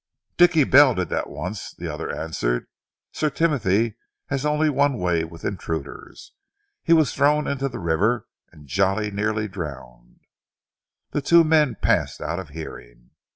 "Dicky 0.35 0.63
Bell 0.63 0.95
did 0.95 1.09
that 1.09 1.29
once," 1.29 1.75
the 1.75 1.87
other 1.87 2.11
answered. 2.11 2.65
"Sir 3.11 3.29
Timothy 3.29 3.97
has 4.29 4.47
only 4.47 4.67
one 4.67 4.97
way 4.97 5.23
with 5.23 5.45
intruders. 5.45 6.31
He 6.81 6.91
was 6.91 7.13
thrown 7.13 7.45
into 7.45 7.69
the 7.69 7.77
river 7.77 8.27
and 8.51 8.65
jolly 8.65 9.11
nearly 9.11 9.47
drowned." 9.47 10.21
The 11.11 11.21
two 11.21 11.43
men 11.43 11.75
passed 11.79 12.19
out 12.19 12.39
of 12.39 12.49
hearing. 12.49 13.11